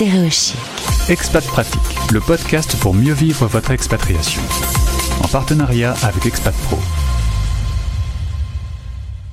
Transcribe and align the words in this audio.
Stéréochic. 0.00 0.56
Expat 1.10 1.44
Pratique, 1.44 2.10
le 2.10 2.20
podcast 2.20 2.74
pour 2.80 2.94
mieux 2.94 3.12
vivre 3.12 3.46
votre 3.46 3.70
expatriation. 3.70 4.40
En 5.22 5.28
partenariat 5.28 5.94
avec 6.02 6.24
Expat 6.24 6.54
Pro. 6.54 6.78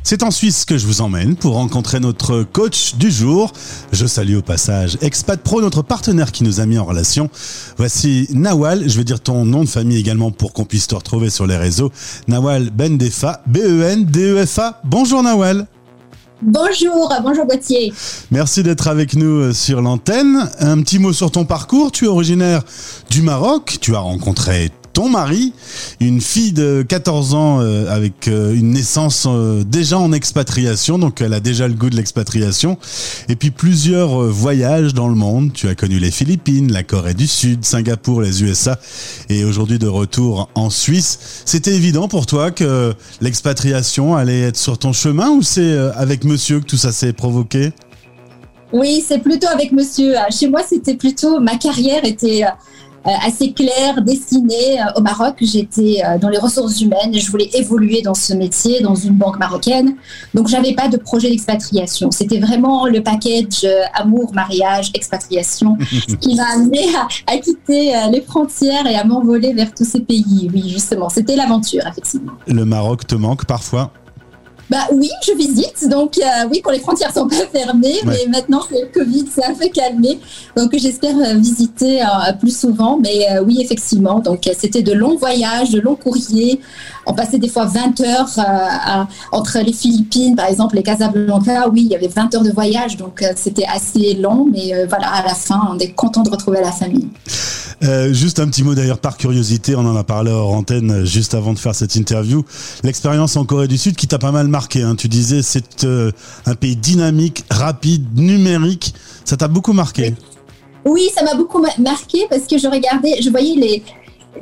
C'est 0.04 0.24
en 0.24 0.32
Suisse 0.32 0.66
que 0.66 0.78
je 0.78 0.86
vous 0.86 1.00
emmène 1.00 1.38
pour 1.38 1.54
rencontrer 1.54 2.02
notre 2.02 2.44
coach 2.44 2.96
du 2.96 3.10
jour. 3.10 3.54
Je 3.94 4.06
salue 4.06 4.36
au 4.36 4.42
passage 4.42 4.98
Expat 5.02 5.42
Pro, 5.42 5.62
notre 5.62 5.84
partenaire 5.84 6.34
qui 6.34 6.44
nous 6.44 6.60
a 6.60 6.66
mis 6.66 6.78
en 6.78 6.84
relation. 6.84 7.30
Voici 7.78 8.28
Nawal, 8.34 8.90
je 8.90 8.98
vais 8.98 9.06
dire 9.06 9.22
ton 9.22 9.46
nom 9.46 9.64
de 9.64 9.70
famille 9.70 9.98
également 9.98 10.32
pour 10.32 10.52
qu'on 10.52 10.66
puisse 10.66 10.88
te 10.88 10.96
retrouver 10.96 11.30
sur 11.30 11.48
les 11.48 11.56
réseaux. 11.56 11.94
Nawal 12.28 12.72
Bendefa, 12.72 13.42
B-E-N-D-E-F-A. 13.48 14.82
Bonjour 14.84 15.24
Nawal. 15.24 15.66
Bonjour, 16.42 17.12
bonjour 17.24 17.46
Gauthier. 17.48 17.92
Merci 18.30 18.62
d'être 18.62 18.88
avec 18.88 19.16
nous 19.16 19.42
euh, 19.42 19.54
sur 19.54 19.82
l'antenne. 19.82 20.50
Un 20.60 20.82
petit 20.82 21.00
mot 21.00 21.12
sur 21.12 21.32
ton 21.32 21.46
parcours. 21.46 21.92
Tu 21.92 22.06
es 22.06 22.08
originaire 22.08 22.62
du 23.10 23.24
Maroc. 23.24 23.78
Tu 23.82 23.96
as 23.96 24.00
rencontré 24.00 24.70
ton 24.98 25.10
mari, 25.10 25.54
une 26.00 26.22
fille 26.22 26.54
de 26.54 26.82
14 26.82 27.36
ans 27.36 27.60
euh, 27.62 27.88
avec 27.88 28.28
euh, 28.28 28.56
une 28.56 28.72
naissance 28.72 29.28
euh, 29.28 29.64
déjà 29.64 30.00
en 30.00 30.12
expatriation, 30.12 30.98
donc 30.98 31.22
elle 31.22 31.36
a 31.36 31.40
déjà 31.40 31.68
le 31.68 31.76
goût 31.76 31.92
de 31.92 31.96
l'expatriation, 31.96 32.80
et 33.30 33.36
puis 33.36 33.52
plusieurs 33.52 34.24
voyages 34.24 34.96
dans 34.96 35.08
le 35.08 35.14
monde. 35.14 35.54
Tu 35.54 35.68
as 35.68 35.76
connu 35.76 36.00
les 36.00 36.10
Philippines, 36.10 36.72
la 36.72 36.82
Corée 36.82 37.14
du 37.14 37.28
Sud, 37.28 37.64
Singapour, 37.64 38.24
les 38.24 38.44
USA, 38.44 38.80
et 39.30 39.46
aujourd'hui 39.46 39.78
de 39.78 39.88
retour 39.88 40.50
en 40.56 40.72
Suisse. 40.72 41.44
C'était 41.46 41.76
évident 41.76 42.08
pour 42.08 42.26
toi 42.26 42.50
que 42.50 42.92
l'expatriation 43.22 44.16
allait 44.16 44.42
être 44.42 44.58
sur 44.58 44.80
ton 44.80 44.94
chemin 44.94 45.30
ou 45.30 45.44
c'est 45.44 45.78
avec 45.94 46.24
monsieur 46.24 46.60
que 46.60 46.66
tout 46.66 46.76
ça 46.76 46.92
s'est 46.92 47.14
provoqué? 47.14 47.72
Oui, 48.74 49.06
c'est 49.08 49.20
plutôt 49.20 49.48
avec 49.48 49.74
monsieur. 49.74 50.16
Chez 50.32 50.50
moi, 50.50 50.62
c'était 50.68 50.96
plutôt 50.96 51.40
ma 51.40 51.56
carrière 51.58 52.04
était 52.04 52.46
assez 53.26 53.54
clair, 53.54 54.02
destiné 54.02 54.82
euh, 54.82 54.98
au 54.98 55.02
Maroc. 55.02 55.36
J'étais 55.42 56.02
euh, 56.04 56.18
dans 56.18 56.30
les 56.30 56.38
ressources 56.38 56.82
humaines 56.82 57.14
et 57.14 57.20
je 57.20 57.30
voulais 57.32 57.50
évoluer 57.54 58.02
dans 58.02 58.14
ce 58.14 58.34
métier, 58.34 58.82
dans 58.82 58.96
une 58.96 59.14
banque 59.14 59.40
marocaine. 59.40 59.96
Donc, 60.34 60.48
j'avais 60.48 60.74
pas 60.74 60.88
de 60.88 60.98
projet 60.98 61.30
d'expatriation. 61.30 62.12
C'était 62.12 62.40
vraiment 62.40 62.88
le 62.88 63.02
package 63.02 63.66
amour, 63.94 64.34
mariage, 64.34 64.92
expatriation 64.94 65.78
qui 66.22 66.36
m'a 66.36 66.54
amené 66.54 66.80
à, 67.28 67.38
quitter 67.38 67.94
les 68.12 68.22
frontières 68.22 68.88
et 68.88 68.96
à 68.96 69.04
m'envoler 69.04 69.54
vers 69.54 69.74
tous 69.74 69.86
ces 69.86 70.02
pays. 70.02 70.50
Oui, 70.54 70.70
justement, 70.70 71.10
c'était 71.10 71.36
l'aventure, 71.36 71.84
effectivement. 71.88 72.34
Le 72.48 72.66
Maroc 72.66 73.08
te 73.08 73.16
manque 73.16 73.46
parfois? 73.46 73.92
Bah 74.70 74.88
oui, 74.92 75.10
je 75.26 75.32
visite. 75.34 75.88
Donc 75.90 76.18
euh, 76.18 76.48
oui, 76.52 76.62
quand 76.62 76.72
les 76.72 76.80
frontières 76.80 77.14
sont 77.14 77.28
pas 77.28 77.46
fermées, 77.52 78.00
mais 78.06 78.26
maintenant 78.30 78.60
que 78.60 78.76
le 78.76 78.88
Covid 78.94 79.28
s'est 79.28 79.46
un 79.46 79.54
peu 79.54 79.68
calmé, 79.70 80.20
donc 80.56 80.76
j'espère 80.78 81.16
euh, 81.18 81.36
visiter 81.36 82.02
euh, 82.02 82.34
plus 82.40 82.58
souvent. 82.58 83.00
Mais 83.02 83.40
oui, 83.46 83.60
effectivement, 83.62 84.20
donc 84.20 84.50
c'était 84.58 84.84
de 84.84 84.94
longs 84.94 85.18
voyages, 85.18 85.70
de 85.70 85.80
longs 85.80 85.96
courriers. 85.96 86.60
On 87.06 87.14
passait 87.14 87.38
des 87.38 87.48
fois 87.48 87.66
20 87.66 88.02
heures 88.02 88.30
entre 89.32 89.60
les 89.60 89.72
Philippines, 89.72 90.36
par 90.36 90.48
exemple, 90.48 90.78
et 90.78 90.84
Casablanca. 90.84 91.70
Oui, 91.70 91.84
il 91.86 91.92
y 91.92 91.96
avait 91.96 92.10
20 92.10 92.36
heures 92.36 92.44
de 92.44 92.52
voyage, 92.52 92.98
donc 92.98 93.24
c'était 93.36 93.66
assez 93.66 94.16
long. 94.16 94.46
Mais 94.52 94.86
voilà, 94.90 95.08
à 95.08 95.24
la 95.24 95.34
fin, 95.34 95.62
on 95.72 95.80
est 95.80 95.94
content 95.94 96.24
de 96.24 96.30
retrouver 96.30 96.60
la 96.60 96.74
famille. 96.74 97.08
Euh, 97.84 98.12
juste 98.12 98.40
un 98.40 98.48
petit 98.48 98.64
mot 98.64 98.74
d'ailleurs 98.74 98.98
par 98.98 99.18
curiosité, 99.18 99.76
on 99.76 99.82
en 99.82 99.96
a 99.96 100.04
parlé 100.04 100.32
hors 100.32 100.54
antenne 100.54 100.92
euh, 100.92 101.06
juste 101.06 101.36
avant 101.36 101.54
de 101.54 101.60
faire 101.60 101.76
cette 101.76 101.96
interview. 101.96 102.44
L'expérience 102.84 103.36
en 103.36 103.46
Corée 103.46 103.68
du 103.68 103.78
Sud 103.78 103.96
qui 103.96 104.08
t'a 104.08 104.18
pas 104.18 104.32
mal 104.32 104.48
marqué. 104.48 104.82
Hein. 104.82 104.96
Tu 104.96 105.08
disais 105.08 105.44
c'est 105.44 105.84
euh, 105.84 106.12
un 106.46 106.56
pays 106.56 106.76
dynamique, 106.76 107.46
rapide, 107.52 108.18
numérique. 108.18 108.96
Ça 109.26 109.38
t'a 109.38 109.48
beaucoup 109.48 109.74
marqué. 109.74 110.16
Oui, 110.86 111.10
ça 111.14 111.24
m'a 111.24 111.36
beaucoup 111.36 111.64
marqué 111.78 112.26
parce 112.30 112.48
que 112.48 112.58
je 112.58 112.68
regardais, 112.68 113.22
je 113.22 113.30
voyais 113.30 113.56
les, 113.56 113.84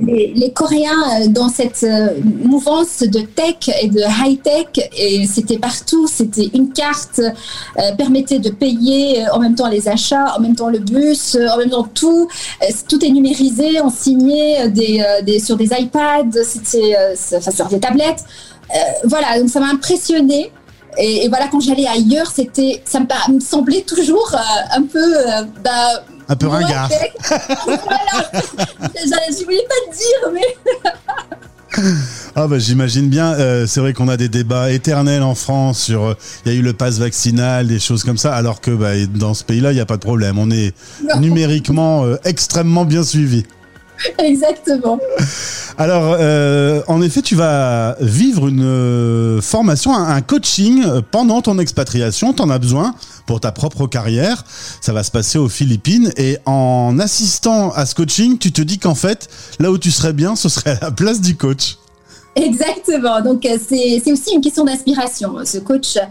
les, 0.01 0.51
Coréens 0.51 0.91
euh, 1.21 1.27
dans 1.27 1.49
cette 1.49 1.83
euh, 1.83 2.09
mouvance 2.23 2.99
de 2.99 3.19
tech 3.19 3.69
et 3.81 3.87
de 3.87 3.99
high-tech, 3.99 4.89
et 4.97 5.25
c'était 5.25 5.57
partout, 5.57 6.07
c'était 6.07 6.49
une 6.53 6.71
carte, 6.71 7.19
euh, 7.19 7.95
permettait 7.97 8.39
de 8.39 8.49
payer 8.49 9.25
en 9.31 9.39
même 9.39 9.55
temps 9.55 9.67
les 9.67 9.87
achats, 9.87 10.35
en 10.37 10.41
même 10.41 10.55
temps 10.55 10.69
le 10.69 10.79
bus, 10.79 11.37
en 11.53 11.57
même 11.57 11.69
temps 11.69 11.87
tout. 11.93 12.27
tout 12.87 13.05
est 13.05 13.09
numérisé, 13.09 13.81
on 13.81 13.89
signait 13.89 14.71
sur 15.39 15.57
des 15.57 15.69
iPads, 15.71 16.43
c'était 16.43 16.95
sur 17.15 17.67
des 17.67 17.79
tablettes. 17.79 18.23
voilà, 19.05 19.39
donc 19.39 19.49
ça 19.49 19.59
m'a 19.59 19.67
impressionné. 19.67 20.51
Et, 20.97 21.27
voilà, 21.29 21.47
quand 21.47 21.59
j'allais 21.59 21.87
ailleurs, 21.87 22.27
c'était, 22.33 22.81
ça 22.85 22.99
me, 22.99 23.39
semblait 23.39 23.81
toujours 23.81 24.35
un 24.75 24.83
peu, 24.83 25.13
bah, 25.63 26.03
un 26.27 26.35
peu 26.35 26.47
ringard. 26.47 26.89
voilà. 27.65 28.43
Je 28.95 29.43
voulais 29.43 29.65
pas 29.67 29.91
te 29.91 29.97
dire, 29.97 30.31
mais. 30.33 30.91
Ah 32.35 32.47
bah 32.47 32.59
j'imagine 32.59 33.09
bien. 33.09 33.33
Euh, 33.33 33.65
c'est 33.67 33.79
vrai 33.79 33.93
qu'on 33.93 34.07
a 34.07 34.17
des 34.17 34.29
débats 34.29 34.71
éternels 34.71 35.23
en 35.23 35.35
France 35.35 35.79
sur. 35.79 36.03
Euh, 36.03 36.13
il 36.45 36.51
y 36.51 36.55
a 36.55 36.57
eu 36.57 36.61
le 36.61 36.73
pass 36.73 36.99
vaccinal, 36.99 37.67
des 37.67 37.79
choses 37.79 38.03
comme 38.03 38.17
ça, 38.17 38.33
alors 38.33 38.61
que 38.61 38.71
bah, 38.71 38.91
dans 39.13 39.33
ce 39.33 39.43
pays-là, 39.43 39.71
il 39.71 39.75
n'y 39.75 39.81
a 39.81 39.85
pas 39.85 39.97
de 39.97 40.01
problème. 40.01 40.37
On 40.37 40.51
est 40.51 40.73
numériquement 41.19 42.05
euh, 42.05 42.17
extrêmement 42.23 42.85
bien 42.85 43.03
suivi. 43.03 43.45
Exactement. 44.19 44.99
Alors, 45.77 46.15
euh, 46.19 46.81
en 46.87 47.01
effet, 47.01 47.21
tu 47.21 47.35
vas 47.35 47.95
vivre 47.99 48.47
une 48.47 48.63
euh, 48.63 49.41
formation, 49.41 49.93
un, 49.93 50.21
coaching 50.21 50.83
euh, 50.85 51.01
pendant 51.09 51.41
ton 51.41 51.59
expatriation. 51.59 52.33
Tu 52.33 52.41
en 52.41 52.49
as 52.49 52.59
besoin 52.59 52.95
pour 53.25 53.39
ta 53.39 53.51
propre 53.51 53.87
carrière. 53.87 54.43
Ça 54.81 54.93
va 54.93 55.03
se 55.03 55.11
passer 55.11 55.37
aux 55.37 55.49
Philippines. 55.49 56.11
Et 56.17 56.37
en 56.45 56.97
assistant 56.99 57.71
à 57.71 57.85
ce 57.85 57.95
coaching, 57.95 58.37
tu 58.37 58.51
te 58.51 58.61
dis 58.61 58.79
qu'en 58.79 58.95
fait, 58.95 59.29
là 59.59 59.71
où 59.71 59.77
tu 59.77 59.91
serais 59.91 60.13
bien, 60.13 60.35
ce 60.35 60.49
serait 60.49 60.77
à 60.81 60.85
la 60.85 60.91
place 60.91 61.21
du 61.21 61.35
coach. 61.35 61.77
Exactement. 62.35 63.21
Donc, 63.21 63.47
c'est 63.67 64.11
aussi 64.11 64.35
une 64.35 64.41
question 64.41 64.65
d'inspiration. 64.65 65.35
Ce 65.45 65.57
coach 65.57 65.95
euh, 65.95 66.01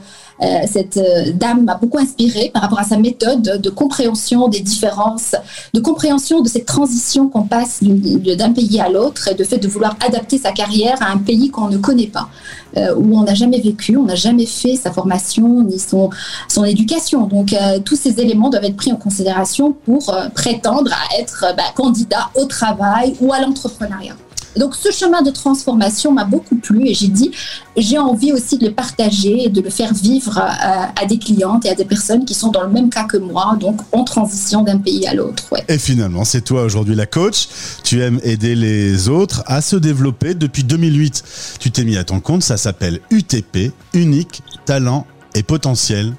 cette 0.66 0.96
euh, 0.96 1.32
dame 1.32 1.64
m'a 1.64 1.76
beaucoup 1.76 1.98
inspirée 1.98 2.50
par 2.52 2.62
rapport 2.62 2.80
à 2.80 2.84
sa 2.84 2.96
méthode 2.96 3.60
de 3.60 3.70
compréhension 3.70 4.48
des 4.48 4.60
différences, 4.60 5.36
de 5.72 5.80
compréhension 5.80 6.40
de 6.40 6.48
cette 6.48 6.66
transition 6.66 7.28
qu'on 7.28 7.44
passe 7.44 7.80
d'un 7.82 8.52
pays 8.52 8.80
à 8.80 8.88
l'autre 8.88 9.28
et 9.28 9.34
de 9.34 9.44
fait 9.44 9.58
de 9.58 9.68
vouloir 9.68 9.96
adapter 10.04 10.38
sa 10.38 10.52
carrière 10.52 11.00
à 11.00 11.12
un 11.12 11.18
pays 11.18 11.50
qu'on 11.50 11.68
ne 11.68 11.78
connaît 11.78 12.08
pas, 12.08 12.28
euh, 12.76 12.94
où 12.96 13.16
on 13.16 13.22
n'a 13.22 13.34
jamais 13.34 13.60
vécu, 13.60 13.96
on 13.96 14.04
n'a 14.04 14.16
jamais 14.16 14.46
fait 14.46 14.76
sa 14.76 14.92
formation 14.92 15.62
ni 15.62 15.78
son, 15.78 16.10
son 16.48 16.64
éducation. 16.64 17.26
Donc 17.26 17.54
tous 17.84 17.96
ces 17.96 18.20
éléments 18.20 18.50
doivent 18.50 18.64
être 18.64 18.76
pris 18.76 18.92
en 18.92 18.96
considération 18.96 19.72
pour 19.84 20.14
prétendre 20.34 20.92
à 20.92 21.20
être 21.20 21.54
bah, 21.56 21.64
candidat 21.74 22.30
au 22.34 22.44
travail 22.46 23.14
ou 23.20 23.32
à 23.32 23.40
l'entrepreneuriat. 23.40 24.16
Donc 24.56 24.74
ce 24.76 24.90
chemin 24.90 25.22
de 25.22 25.30
transformation 25.30 26.12
m'a 26.12 26.24
beaucoup 26.24 26.56
plu 26.56 26.88
et 26.88 26.94
j'ai 26.94 27.08
dit, 27.08 27.30
j'ai 27.76 27.98
envie 27.98 28.32
aussi 28.32 28.58
de 28.58 28.66
le 28.66 28.72
partager 28.72 29.44
et 29.44 29.48
de 29.48 29.60
le 29.60 29.70
faire 29.70 29.92
vivre 29.92 30.38
à, 30.38 31.06
des 31.06 31.18
clientes 31.18 31.66
et 31.66 31.70
à 31.70 31.74
des 31.74 31.84
personnes 31.84 32.24
qui 32.24 32.34
sont 32.34 32.50
dans 32.50 32.62
le 32.62 32.70
même 32.70 32.88
cas 32.88 33.04
que 33.04 33.16
moi, 33.16 33.56
donc 33.60 33.80
en 33.92 34.04
transition 34.04 34.62
d'un 34.62 34.78
pays 34.78 35.06
à 35.06 35.14
l'autre. 35.14 35.54
Et 35.68 35.78
finalement, 35.78 36.24
c'est 36.24 36.42
toi 36.42 36.62
aujourd'hui 36.62 36.94
la 36.94 37.06
coach. 37.06 37.48
Tu 37.82 38.00
aimes 38.00 38.20
aider 38.22 38.54
les 38.54 39.08
autres 39.08 39.42
à 39.46 39.60
se 39.60 39.76
développer. 39.76 40.34
Depuis 40.34 40.64
2008, 40.64 41.56
tu 41.60 41.70
t'es 41.70 41.84
mis 41.84 41.96
à 41.96 42.04
ton 42.04 42.20
compte. 42.20 42.42
Ça 42.42 42.56
s'appelle 42.56 43.00
UTP, 43.10 43.72
Unique 43.92 44.42
Talent 44.66 45.06
et 45.34 45.42
Potentiel. 45.42 46.14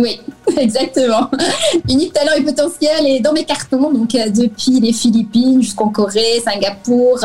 Oui, 0.00 0.18
exactement. 0.56 1.30
Unique 1.88 2.12
talent 2.14 2.32
et 2.38 2.42
potentiel 2.42 3.06
est 3.06 3.20
dans 3.20 3.32
mes 3.32 3.44
cartons, 3.44 3.92
donc 3.92 4.14
euh, 4.14 4.30
depuis 4.30 4.80
les 4.80 4.92
Philippines 4.92 5.62
jusqu'en 5.62 5.88
Corée, 5.90 6.40
Singapour, 6.42 7.20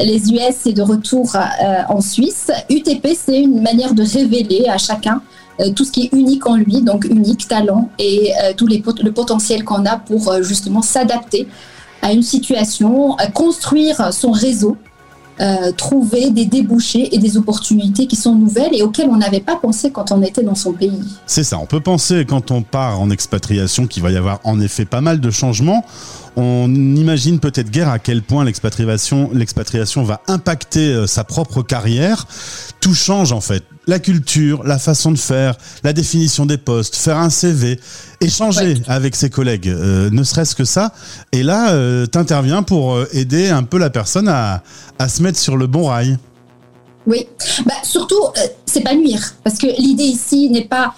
les 0.00 0.32
US 0.32 0.66
et 0.66 0.72
de 0.72 0.82
retour 0.82 1.34
euh, 1.36 1.82
en 1.88 2.00
Suisse. 2.00 2.50
UTP, 2.70 3.08
c'est 3.14 3.40
une 3.40 3.60
manière 3.60 3.92
de 3.94 4.02
révéler 4.02 4.66
à 4.68 4.78
chacun 4.78 5.20
euh, 5.60 5.70
tout 5.70 5.84
ce 5.84 5.92
qui 5.92 6.04
est 6.04 6.16
unique 6.16 6.46
en 6.46 6.56
lui, 6.56 6.80
donc 6.80 7.04
unique 7.04 7.46
talent 7.46 7.90
et 7.98 8.32
tout 8.56 8.66
le 8.66 9.10
potentiel 9.10 9.64
qu'on 9.64 9.84
a 9.84 9.96
pour 9.96 10.42
justement 10.42 10.82
s'adapter 10.82 11.46
à 12.00 12.12
une 12.12 12.22
situation, 12.22 13.16
construire 13.34 14.12
son 14.12 14.30
réseau 14.30 14.76
euh, 15.40 15.72
trouver 15.72 16.30
des 16.30 16.44
débouchés 16.46 17.14
et 17.14 17.18
des 17.18 17.36
opportunités 17.36 18.06
qui 18.06 18.16
sont 18.16 18.34
nouvelles 18.34 18.74
et 18.74 18.82
auxquelles 18.82 19.08
on 19.10 19.16
n'avait 19.16 19.40
pas 19.40 19.56
pensé 19.56 19.90
quand 19.90 20.12
on 20.12 20.22
était 20.22 20.42
dans 20.42 20.54
son 20.54 20.72
pays. 20.72 21.02
C'est 21.26 21.42
ça, 21.42 21.58
on 21.58 21.66
peut 21.66 21.80
penser 21.80 22.24
quand 22.24 22.50
on 22.50 22.62
part 22.62 23.00
en 23.00 23.10
expatriation 23.10 23.86
qu'il 23.86 24.02
va 24.02 24.10
y 24.10 24.16
avoir 24.16 24.40
en 24.44 24.60
effet 24.60 24.84
pas 24.84 25.00
mal 25.00 25.20
de 25.20 25.30
changements. 25.30 25.84
On 26.36 26.72
imagine 26.72 27.40
peut-être 27.40 27.70
guère 27.70 27.88
à 27.88 27.98
quel 27.98 28.22
point 28.22 28.44
l'expatriation, 28.44 29.30
va 30.04 30.20
impacter 30.28 30.92
euh, 30.92 31.06
sa 31.06 31.24
propre 31.24 31.62
carrière. 31.62 32.26
Tout 32.80 32.94
change 32.94 33.32
en 33.32 33.40
fait. 33.40 33.64
La 33.86 33.98
culture, 33.98 34.64
la 34.64 34.78
façon 34.78 35.12
de 35.12 35.18
faire, 35.18 35.56
la 35.82 35.92
définition 35.92 36.46
des 36.46 36.56
postes, 36.56 36.96
faire 36.96 37.18
un 37.18 37.30
CV, 37.30 37.78
échanger 38.20 38.80
avec 38.86 39.14
ses 39.14 39.28
collègues, 39.28 39.68
euh, 39.68 40.08
ne 40.10 40.22
serait-ce 40.22 40.54
que 40.54 40.64
ça. 40.64 40.92
Et 41.32 41.42
là, 41.42 41.72
euh, 41.72 42.06
tu 42.10 42.16
interviens 42.18 42.62
pour 42.62 42.98
aider 43.12 43.50
un 43.50 43.62
peu 43.62 43.78
la 43.78 43.90
personne 43.90 44.28
à, 44.28 44.62
à 44.98 45.08
se 45.08 45.22
mettre 45.22 45.38
sur 45.38 45.56
le 45.56 45.66
bon 45.66 45.88
rail. 45.88 46.16
Oui, 47.06 47.26
bah, 47.66 47.74
surtout 47.82 48.22
s'épanouir, 48.64 49.34
parce 49.44 49.58
que 49.58 49.66
l'idée 49.78 50.04
ici 50.04 50.48
n'est 50.48 50.64
pas 50.64 50.94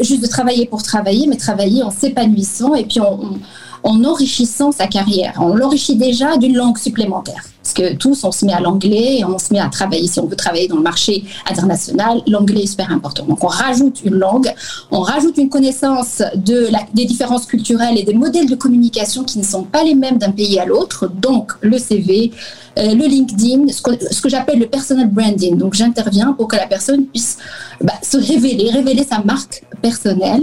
juste 0.00 0.22
de 0.22 0.26
travailler 0.26 0.66
pour 0.66 0.82
travailler, 0.82 1.26
mais 1.26 1.36
travailler 1.36 1.82
en 1.82 1.90
s'épanouissant 1.90 2.74
et 2.74 2.84
puis 2.84 3.00
en 3.00 4.04
enrichissant 4.04 4.72
sa 4.72 4.86
carrière. 4.86 5.34
On 5.38 5.54
l'enrichit 5.54 5.96
déjà 5.96 6.38
d'une 6.38 6.56
langue 6.56 6.78
supplémentaire. 6.78 7.44
Parce 7.64 7.72
que 7.72 7.94
tous, 7.94 8.24
on 8.24 8.30
se 8.30 8.44
met 8.44 8.52
à 8.52 8.60
l'anglais 8.60 9.20
et 9.20 9.24
on 9.24 9.38
se 9.38 9.50
met 9.50 9.58
à 9.58 9.68
travailler. 9.68 10.06
Si 10.06 10.20
on 10.20 10.26
veut 10.26 10.36
travailler 10.36 10.68
dans 10.68 10.76
le 10.76 10.82
marché 10.82 11.24
international, 11.50 12.20
l'anglais 12.26 12.64
est 12.64 12.66
super 12.66 12.92
important. 12.92 13.24
Donc, 13.24 13.42
on 13.42 13.48
rajoute 13.48 14.02
une 14.04 14.16
langue, 14.16 14.52
on 14.90 15.00
rajoute 15.00 15.38
une 15.38 15.48
connaissance 15.48 16.22
des 16.36 17.06
différences 17.06 17.46
culturelles 17.46 17.96
et 17.96 18.02
des 18.02 18.12
modèles 18.12 18.50
de 18.50 18.54
communication 18.54 19.24
qui 19.24 19.38
ne 19.38 19.44
sont 19.44 19.62
pas 19.62 19.82
les 19.82 19.94
mêmes 19.94 20.18
d'un 20.18 20.30
pays 20.30 20.58
à 20.58 20.66
l'autre. 20.66 21.08
Donc, 21.08 21.52
le 21.62 21.78
CV, 21.78 22.32
euh, 22.78 22.94
le 22.94 23.06
LinkedIn, 23.06 23.72
ce 23.72 23.80
que, 23.80 23.92
ce 24.12 24.20
que 24.20 24.28
j'appelle 24.28 24.58
le 24.58 24.66
personal 24.66 25.08
branding. 25.08 25.56
Donc, 25.56 25.72
j'interviens 25.72 26.34
pour 26.34 26.48
que 26.48 26.56
la 26.56 26.66
personne 26.66 27.06
puisse 27.06 27.38
bah, 27.80 27.94
se 28.02 28.18
révéler, 28.18 28.72
révéler 28.72 29.04
sa 29.04 29.20
marque 29.20 29.64
personnelle 29.80 30.42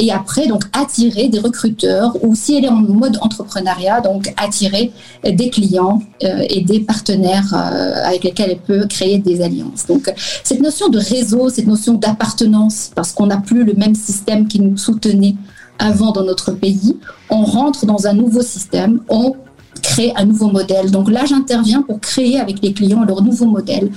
et 0.00 0.10
après 0.10 0.46
donc 0.46 0.64
attirer 0.72 1.28
des 1.28 1.38
recruteurs 1.38 2.16
ou 2.24 2.34
si 2.34 2.56
elle 2.56 2.64
est 2.64 2.68
en 2.68 2.80
mode 2.80 3.18
entrepreneuriat, 3.20 4.00
donc 4.00 4.32
attirer 4.38 4.92
des 5.22 5.50
clients 5.50 6.00
euh, 6.24 6.44
et 6.48 6.62
des 6.62 6.80
partenaires 6.80 7.52
euh, 7.52 8.06
avec 8.06 8.24
lesquels 8.24 8.52
elle 8.52 8.58
peut 8.58 8.86
créer 8.86 9.18
des 9.18 9.42
alliances. 9.42 9.86
Donc 9.86 10.12
cette 10.42 10.60
notion 10.60 10.88
de 10.88 10.98
réseau, 10.98 11.50
cette 11.50 11.66
notion 11.66 11.94
d'appartenance, 11.94 12.90
parce 12.94 13.12
qu'on 13.12 13.26
n'a 13.26 13.36
plus 13.36 13.62
le 13.62 13.74
même 13.74 13.94
système 13.94 14.48
qui 14.48 14.58
nous 14.60 14.78
soutenait 14.78 15.34
avant 15.78 16.12
dans 16.12 16.24
notre 16.24 16.52
pays, 16.52 16.96
on 17.28 17.44
rentre 17.44 17.84
dans 17.84 18.06
un 18.06 18.14
nouveau 18.14 18.42
système, 18.42 19.00
on 19.10 19.36
crée 19.82 20.12
un 20.16 20.24
nouveau 20.24 20.48
modèle. 20.48 20.90
Donc 20.90 21.10
là, 21.10 21.26
j'interviens 21.26 21.82
pour 21.82 22.00
créer 22.00 22.40
avec 22.40 22.62
les 22.62 22.72
clients 22.72 23.04
leur 23.04 23.22
nouveau 23.22 23.46
modèle 23.46 23.90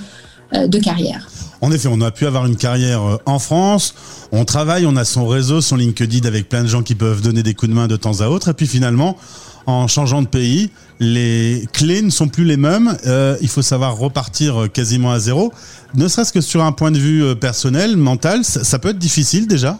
euh, 0.54 0.66
de 0.66 0.78
carrière. 0.78 1.28
En 1.64 1.72
effet, 1.72 1.88
on 1.90 2.02
a 2.02 2.10
pu 2.10 2.26
avoir 2.26 2.44
une 2.44 2.56
carrière 2.56 3.02
euh, 3.02 3.16
en 3.24 3.38
France, 3.38 3.94
on 4.32 4.44
travaille, 4.44 4.84
on 4.84 4.96
a 4.96 5.06
son 5.06 5.26
réseau, 5.26 5.62
son 5.62 5.76
LinkedIn 5.76 6.28
avec 6.28 6.46
plein 6.50 6.62
de 6.62 6.68
gens 6.68 6.82
qui 6.82 6.94
peuvent 6.94 7.22
donner 7.22 7.42
des 7.42 7.54
coups 7.54 7.70
de 7.70 7.74
main 7.74 7.86
de 7.86 7.96
temps 7.96 8.20
à 8.20 8.28
autre, 8.28 8.50
et 8.50 8.52
puis 8.52 8.66
finalement, 8.66 9.16
en 9.64 9.88
changeant 9.88 10.20
de 10.20 10.26
pays, 10.26 10.68
les 11.00 11.66
clés 11.72 12.02
ne 12.02 12.10
sont 12.10 12.28
plus 12.28 12.44
les 12.44 12.58
mêmes. 12.58 12.94
Euh, 13.06 13.38
il 13.40 13.48
faut 13.48 13.62
savoir 13.62 13.96
repartir 13.96 14.64
euh, 14.64 14.68
quasiment 14.68 15.10
à 15.10 15.18
zéro. 15.18 15.54
Ne 15.94 16.06
serait-ce 16.06 16.34
que 16.34 16.42
sur 16.42 16.62
un 16.62 16.72
point 16.72 16.90
de 16.90 16.98
vue 16.98 17.34
personnel, 17.34 17.96
mental, 17.96 18.44
ça 18.44 18.78
peut 18.78 18.90
être 18.90 18.98
difficile 18.98 19.46
déjà? 19.46 19.78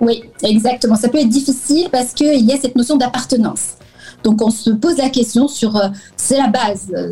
Oui, 0.00 0.22
exactement. 0.44 0.94
Ça 0.94 1.08
peut 1.08 1.18
être 1.18 1.28
difficile 1.28 1.88
parce 1.90 2.12
qu'il 2.12 2.48
y 2.48 2.52
a 2.52 2.56
cette 2.56 2.76
notion 2.76 2.96
d'appartenance. 2.96 3.70
Donc 4.22 4.42
on 4.42 4.50
se 4.50 4.70
pose 4.70 4.98
la 4.98 5.08
question 5.08 5.48
sur, 5.48 5.76
euh, 5.76 5.88
c'est 6.16 6.36
la 6.36 6.48
base 6.48 6.88
euh, 6.94 7.10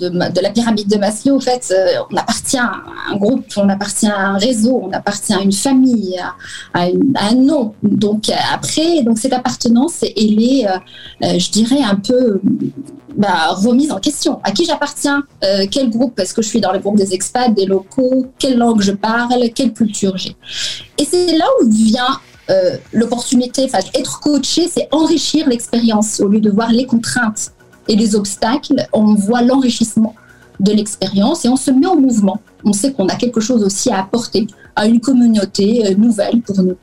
de, 0.00 0.40
la 0.40 0.50
pyramide 0.50 0.88
de 0.88 0.96
Maslow, 0.96 1.36
en 1.36 1.40
fait, 1.40 1.72
euh, 1.72 2.02
on 2.10 2.16
appartient 2.16 2.58
à 2.58 2.72
un 3.10 3.16
groupe, 3.16 3.44
on 3.56 3.68
appartient 3.68 4.08
à 4.08 4.30
un 4.30 4.38
réseau, 4.38 4.80
on 4.84 4.90
appartient 4.92 5.34
à 5.34 5.40
une 5.40 5.52
famille, 5.52 6.18
à, 6.74 6.86
un 7.20 7.34
nom. 7.34 7.74
Donc 7.82 8.30
après, 8.52 9.04
cette 9.16 9.32
appartenance, 9.32 10.02
elle 10.02 10.42
est, 10.42 10.66
je 11.20 11.50
dirais, 11.50 11.82
un 11.82 11.96
peu 11.96 12.40
bah, 13.16 13.48
remise 13.50 13.90
en 13.90 13.98
question. 13.98 14.40
À 14.44 14.52
qui 14.52 14.64
j'appartiens 14.64 15.24
Quel 15.70 15.90
groupe 15.90 16.18
Est-ce 16.18 16.34
que 16.34 16.42
je 16.42 16.48
suis 16.48 16.60
dans 16.60 16.72
le 16.72 16.78
groupe 16.78 16.96
des 16.96 17.14
expats, 17.14 17.52
des 17.52 17.66
locaux 17.66 18.26
Quelle 18.38 18.58
langue 18.58 18.80
je 18.80 18.92
parle 18.92 19.50
Quelle 19.54 19.72
culture 19.72 20.16
j'ai 20.16 20.36
Et 20.98 21.04
c'est 21.04 21.36
là 21.36 21.46
où 21.60 21.68
vient 21.68 22.18
euh, 22.50 22.76
l'opportunité, 22.92 23.64
enfin, 23.64 23.78
être 23.94 24.20
coaché, 24.20 24.68
c'est 24.68 24.88
enrichir 24.90 25.48
l'expérience. 25.48 26.20
Au 26.20 26.28
lieu 26.28 26.40
de 26.40 26.50
voir 26.50 26.70
les 26.72 26.86
contraintes 26.86 27.52
et 27.88 27.96
les 27.96 28.16
obstacles, 28.16 28.86
on 28.92 29.14
voit 29.14 29.42
l'enrichissement 29.42 30.14
de 30.60 30.72
l'expérience 30.72 31.44
et 31.44 31.48
on 31.48 31.56
se 31.56 31.70
met 31.70 31.86
en 31.86 31.96
mouvement. 31.96 32.40
On 32.64 32.72
sait 32.72 32.92
qu'on 32.92 33.06
a 33.08 33.14
quelque 33.14 33.40
chose 33.40 33.62
aussi 33.62 33.90
à 33.90 34.00
apporter 34.00 34.46
à 34.74 34.86
une 34.86 35.00
communauté 35.00 35.86
euh, 35.86 35.94
nouvelle 35.94 36.40
pour 36.42 36.62
nous 36.62 36.76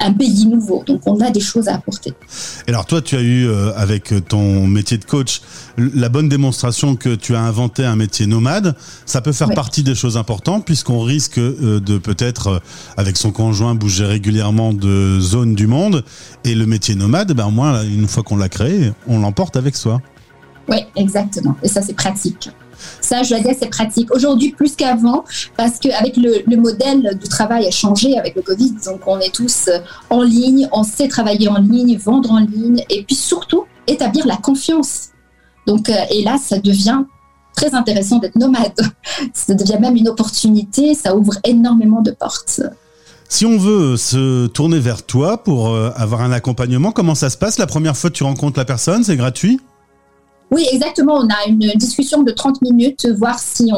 un 0.00 0.12
pays 0.12 0.46
nouveau. 0.46 0.82
Donc 0.86 1.02
on 1.06 1.20
a 1.20 1.30
des 1.30 1.40
choses 1.40 1.68
à 1.68 1.74
apporter. 1.74 2.12
Et 2.66 2.70
alors 2.70 2.86
toi, 2.86 3.02
tu 3.02 3.16
as 3.16 3.20
eu 3.20 3.46
euh, 3.46 3.72
avec 3.76 4.12
ton 4.28 4.66
métier 4.66 4.98
de 4.98 5.04
coach 5.04 5.40
la 5.76 6.08
bonne 6.08 6.28
démonstration 6.28 6.96
que 6.96 7.14
tu 7.14 7.34
as 7.34 7.40
inventé 7.40 7.84
un 7.84 7.96
métier 7.96 8.26
nomade. 8.26 8.74
Ça 9.06 9.20
peut 9.20 9.32
faire 9.32 9.50
partie 9.50 9.82
des 9.82 9.94
choses 9.94 10.16
importantes 10.16 10.64
puisqu'on 10.64 11.02
risque 11.02 11.38
euh, 11.38 11.80
de 11.80 11.98
peut-être 11.98 12.46
euh, 12.48 12.58
avec 12.96 13.16
son 13.16 13.32
conjoint 13.32 13.74
bouger 13.74 14.04
régulièrement 14.04 14.72
de 14.72 15.18
zone 15.20 15.54
du 15.54 15.66
monde. 15.66 16.04
Et 16.44 16.54
le 16.54 16.66
métier 16.66 16.94
nomade, 16.94 17.32
ben 17.32 17.46
au 17.46 17.50
moins 17.50 17.82
une 17.82 18.08
fois 18.08 18.22
qu'on 18.22 18.36
l'a 18.36 18.48
créé, 18.48 18.92
on 19.06 19.20
l'emporte 19.20 19.56
avec 19.56 19.76
soi. 19.76 20.00
Oui, 20.68 20.78
exactement. 20.96 21.56
Et 21.62 21.68
ça 21.68 21.82
c'est 21.82 21.94
pratique. 21.94 22.50
Ça, 23.00 23.22
je 23.22 23.30
dois 23.30 23.40
dire, 23.40 23.54
c'est 23.58 23.68
pratique. 23.68 24.14
Aujourd'hui, 24.14 24.52
plus 24.52 24.76
qu'avant, 24.76 25.24
parce 25.56 25.78
qu'avec 25.78 26.16
le, 26.16 26.42
le 26.46 26.56
modèle 26.56 27.18
du 27.20 27.28
travail 27.28 27.66
a 27.66 27.70
changé 27.70 28.18
avec 28.18 28.34
le 28.34 28.42
Covid. 28.42 28.74
Donc, 28.84 29.00
on 29.06 29.18
est 29.20 29.34
tous 29.34 29.68
euh, 29.68 29.78
en 30.10 30.22
ligne, 30.22 30.68
on 30.72 30.82
sait 30.82 31.08
travailler 31.08 31.48
en 31.48 31.58
ligne, 31.58 31.96
vendre 31.96 32.32
en 32.32 32.40
ligne, 32.40 32.84
et 32.90 33.02
puis 33.02 33.16
surtout, 33.16 33.64
établir 33.86 34.26
la 34.26 34.36
confiance. 34.36 35.08
Donc, 35.66 35.88
euh, 35.88 35.94
et 36.10 36.22
là, 36.22 36.36
ça 36.38 36.58
devient 36.58 37.02
très 37.54 37.74
intéressant 37.74 38.18
d'être 38.18 38.36
nomade. 38.36 38.72
Ça 39.34 39.54
devient 39.54 39.78
même 39.78 39.96
une 39.96 40.08
opportunité, 40.08 40.94
ça 40.94 41.14
ouvre 41.14 41.34
énormément 41.44 42.00
de 42.00 42.12
portes. 42.12 42.62
Si 43.28 43.46
on 43.46 43.56
veut 43.56 43.96
se 43.96 44.46
tourner 44.48 44.78
vers 44.78 45.04
toi 45.04 45.42
pour 45.42 45.68
euh, 45.68 45.90
avoir 45.96 46.22
un 46.22 46.32
accompagnement, 46.32 46.92
comment 46.92 47.14
ça 47.14 47.30
se 47.30 47.36
passe? 47.36 47.58
La 47.58 47.66
première 47.66 47.96
fois 47.96 48.10
que 48.10 48.14
tu 48.14 48.24
rencontres 48.24 48.58
la 48.58 48.64
personne, 48.64 49.04
c'est 49.04 49.16
gratuit? 49.16 49.60
Oui, 50.52 50.66
exactement. 50.70 51.14
On 51.14 51.28
a 51.28 51.48
une 51.48 51.72
discussion 51.76 52.22
de 52.22 52.30
30 52.30 52.60
minutes, 52.62 53.08
voir 53.16 53.38
si 53.38 53.72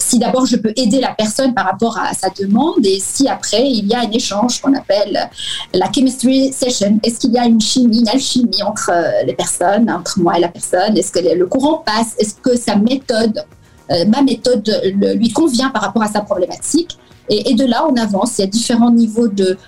si 0.00 0.18
d'abord 0.18 0.46
je 0.46 0.56
peux 0.56 0.72
aider 0.76 1.00
la 1.00 1.12
personne 1.12 1.54
par 1.54 1.64
rapport 1.66 1.98
à 1.98 2.12
sa 2.14 2.28
demande 2.30 2.84
et 2.84 3.00
si 3.00 3.28
après 3.28 3.68
il 3.68 3.86
y 3.86 3.94
a 3.94 4.00
un 4.00 4.10
échange 4.10 4.60
qu'on 4.60 4.74
appelle 4.74 5.28
la 5.74 5.92
chemistry 5.92 6.52
session. 6.52 6.98
Est-ce 7.02 7.20
qu'il 7.20 7.32
y 7.32 7.38
a 7.38 7.46
une 7.46 7.60
chimie, 7.60 8.00
une 8.00 8.08
alchimie 8.08 8.62
entre 8.62 8.92
les 9.26 9.34
personnes, 9.34 9.90
entre 9.90 10.18
moi 10.20 10.38
et 10.38 10.40
la 10.40 10.48
personne? 10.48 10.96
Est-ce 10.96 11.12
que 11.12 11.20
le 11.20 11.46
courant 11.46 11.82
passe? 11.84 12.14
Est-ce 12.18 12.34
que 12.34 12.56
sa 12.56 12.76
méthode, 12.76 13.44
euh, 13.90 14.04
ma 14.06 14.22
méthode 14.22 14.68
lui 15.14 15.32
convient 15.32 15.70
par 15.70 15.82
rapport 15.82 16.02
à 16.02 16.08
sa 16.08 16.20
problématique? 16.20 16.98
Et, 17.30 17.54
de 17.54 17.64
là, 17.66 17.86
on 17.88 17.94
avance. 17.96 18.38
Il 18.38 18.42
y 18.42 18.44
a 18.44 18.46
différents 18.46 18.90
niveaux 18.90 19.28
de, 19.28 19.58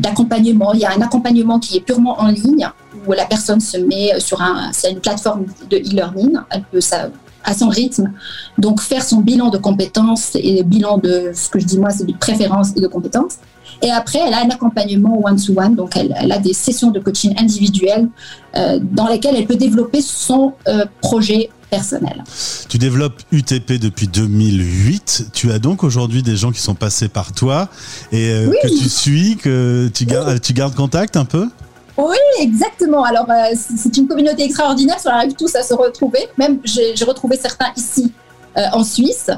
d'accompagnement. 0.00 0.72
Il 0.72 0.80
y 0.80 0.84
a 0.84 0.92
un 0.92 1.02
accompagnement 1.02 1.58
qui 1.58 1.76
est 1.76 1.80
purement 1.80 2.18
en 2.18 2.28
ligne, 2.28 2.66
où 3.06 3.12
la 3.12 3.26
personne 3.26 3.60
se 3.60 3.76
met 3.76 4.18
sur 4.20 4.40
un, 4.40 4.70
une 4.90 5.00
plateforme 5.00 5.46
de 5.70 5.76
e-learning. 5.76 6.36
Elle 6.50 6.64
peut 6.64 6.80
ça, 6.80 7.08
à 7.44 7.54
son 7.54 7.68
rythme. 7.68 8.12
Donc, 8.58 8.80
faire 8.80 9.02
son 9.02 9.20
bilan 9.20 9.50
de 9.50 9.58
compétences 9.58 10.32
et 10.34 10.62
bilan 10.64 10.98
de 10.98 11.30
ce 11.34 11.48
que 11.48 11.58
je 11.60 11.64
dis 11.64 11.78
moi, 11.78 11.90
c'est 11.90 12.04
de 12.04 12.12
préférences 12.12 12.72
et 12.76 12.80
de 12.80 12.88
compétences. 12.88 13.38
Et 13.82 13.90
après, 13.90 14.20
elle 14.26 14.34
a 14.34 14.40
un 14.40 14.50
accompagnement 14.50 15.20
one-to-one, 15.24 15.74
donc 15.74 15.96
elle, 15.96 16.32
a 16.32 16.38
des 16.38 16.54
sessions 16.54 16.90
de 16.90 16.98
coaching 16.98 17.34
individuelles 17.38 18.08
euh, 18.56 18.78
dans 18.82 19.06
lesquelles 19.06 19.36
elle 19.36 19.46
peut 19.46 19.56
développer 19.56 20.00
son 20.00 20.54
euh, 20.66 20.86
projet 21.00 21.50
personnel. 21.70 22.24
Tu 22.68 22.78
développes 22.78 23.20
UTP 23.32 23.72
depuis 23.72 24.08
2008. 24.08 25.30
Tu 25.32 25.52
as 25.52 25.58
donc 25.58 25.84
aujourd'hui 25.84 26.22
des 26.22 26.36
gens 26.36 26.52
qui 26.52 26.60
sont 26.60 26.74
passés 26.74 27.08
par 27.08 27.32
toi 27.32 27.68
et 28.12 28.30
euh, 28.30 28.50
que 28.62 28.68
tu 28.68 28.88
suis, 28.88 29.36
que 29.36 29.90
tu 29.92 30.06
gardes, 30.06 30.40
tu 30.40 30.52
gardes 30.52 30.74
contact 30.74 31.16
un 31.16 31.24
peu? 31.24 31.48
Oui, 31.98 32.16
exactement. 32.40 33.04
Alors, 33.04 33.30
euh, 33.30 33.54
c'est 33.54 33.96
une 33.96 34.06
communauté 34.06 34.44
extraordinaire. 34.44 34.96
On 35.04 35.08
arrive 35.10 35.34
tous 35.34 35.54
à 35.54 35.62
se 35.62 35.74
retrouver. 35.74 36.28
Même, 36.36 36.60
j'ai 36.64 37.04
retrouvé 37.04 37.36
certains 37.36 37.72
ici 37.76 38.12
euh, 38.56 38.62
en 38.72 38.84
Suisse. 38.84 39.30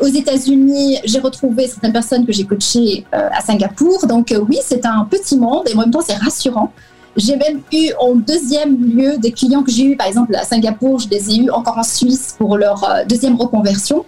aux 0.00 0.06
États-Unis, 0.06 0.98
j'ai 1.04 1.18
retrouvé 1.18 1.66
certaines 1.66 1.92
personnes 1.92 2.26
que 2.26 2.32
j'ai 2.32 2.44
coachées 2.44 3.06
à 3.12 3.40
Singapour. 3.40 4.06
Donc, 4.06 4.34
oui, 4.48 4.58
c'est 4.62 4.84
un 4.86 5.04
petit 5.04 5.36
monde 5.36 5.68
et 5.68 5.74
en 5.74 5.80
même 5.80 5.90
temps, 5.90 6.02
c'est 6.06 6.14
rassurant 6.16 6.72
j'ai 7.16 7.36
même 7.36 7.60
eu 7.72 7.92
en 7.98 8.14
deuxième 8.14 8.76
lieu 8.84 9.18
des 9.18 9.32
clients 9.32 9.62
que 9.62 9.70
j'ai 9.70 9.84
eu, 9.84 9.96
par 9.96 10.06
exemple 10.06 10.34
à 10.34 10.44
Singapour, 10.44 10.98
je 11.00 11.08
les 11.08 11.30
ai 11.30 11.36
eu 11.38 11.50
encore 11.50 11.78
en 11.78 11.82
Suisse 11.82 12.34
pour 12.38 12.56
leur 12.56 12.84
euh, 12.84 13.04
deuxième 13.04 13.36
reconversion. 13.36 14.04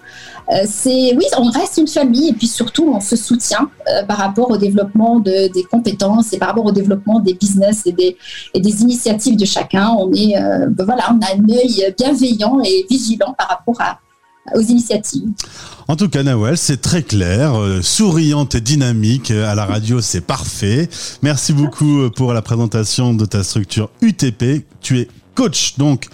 Euh, 0.51 0.65
c'est 0.67 1.15
oui, 1.15 1.25
on 1.37 1.51
reste 1.51 1.77
une 1.77 1.89
famille 1.89 2.31
et 2.31 2.33
puis 2.33 2.47
surtout 2.47 2.91
on 2.95 3.01
se 3.01 3.17
soutient 3.17 3.71
euh, 3.89 4.05
par 4.05 4.17
rapport 4.17 4.51
au 4.51 4.57
développement 4.57 5.21
de, 5.21 5.53
des 5.53 5.63
compétences 5.65 6.33
et 6.33 6.39
par 6.39 6.49
rapport 6.49 6.65
au 6.65 6.73
développement 6.73 7.21
des 7.21 7.35
business 7.35 7.83
et 7.85 7.93
des, 7.93 8.17
et 8.55 8.61
des 8.61 8.83
initiatives 8.83 9.37
de 9.37 9.45
chacun. 9.45 9.95
On 9.99 10.13
est 10.13 10.35
ben 10.71 10.85
voilà, 10.85 11.11
on 11.13 11.21
a 11.21 11.37
un 11.37 11.55
œil 11.55 11.95
bienveillant 11.97 12.61
et 12.65 12.87
vigilant 12.89 13.35
par 13.37 13.49
rapport 13.49 13.81
à, 13.81 13.99
aux 14.55 14.61
initiatives. 14.61 15.29
En 15.91 15.97
tout 15.97 16.09
cas, 16.11 16.23
Nawel, 16.23 16.59
c'est 16.59 16.83
très 16.83 17.03
clair, 17.03 17.59
euh, 17.59 17.81
souriante 17.81 18.55
et 18.55 18.61
dynamique. 18.61 19.31
À 19.31 19.55
la 19.55 19.65
radio, 19.65 20.03
c'est 20.03 20.21
parfait. 20.21 20.89
Merci 21.23 21.55
beaucoup 21.55 22.01
euh, 22.01 22.11
pour 22.11 22.35
la 22.35 22.43
présentation 22.43 23.15
de 23.15 23.25
ta 23.25 23.43
structure 23.43 23.89
UTP. 24.03 24.67
Tu 24.83 25.01
es 25.01 25.09
coach 25.35 25.79
donc 25.79 26.09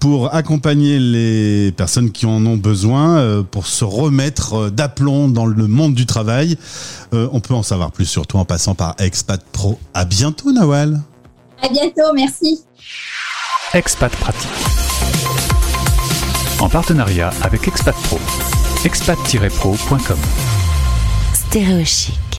pour 0.00 0.34
accompagner 0.34 0.98
les 0.98 1.72
personnes 1.72 2.10
qui 2.10 2.26
en 2.26 2.44
ont 2.46 2.56
besoin 2.56 3.18
euh, 3.18 3.42
pour 3.42 3.66
se 3.66 3.84
remettre 3.84 4.70
d'aplomb 4.70 5.28
dans 5.28 5.46
le 5.46 5.68
monde 5.68 5.94
du 5.94 6.06
travail. 6.06 6.56
on 7.12 7.38
peut 7.40 7.54
en 7.54 7.62
savoir 7.62 7.92
plus 7.92 8.06
sur 8.06 8.26
toi 8.26 8.40
en 8.40 8.44
passant 8.44 8.74
par 8.74 8.96
Expat 8.98 9.40
Pro. 9.52 9.78
À 9.94 10.04
bientôt 10.04 10.50
Nawel. 10.50 11.00
À 11.62 11.68
bientôt, 11.68 12.12
merci. 12.14 12.64
Expat 13.74 14.10
Pratique 14.16 14.81
en 16.62 16.68
partenariat 16.68 17.30
avec 17.42 17.66
Expat 17.66 17.94
Pro. 18.04 18.18
expat-pro.com. 18.84 20.18
Stéréochic. 21.34 22.22